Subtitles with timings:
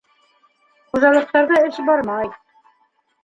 [0.93, 2.31] Хужалыҡтарҙа эш бармай.